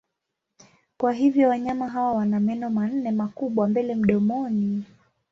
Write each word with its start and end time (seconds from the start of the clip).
Kwa 0.97 1.13
hivyo 1.13 1.49
wanyama 1.49 1.87
hawa 1.89 2.13
wana 2.13 2.39
meno 2.39 2.69
manne 2.69 3.11
makubwa 3.11 3.67
mbele 3.67 3.95
mdomoni. 3.95 4.83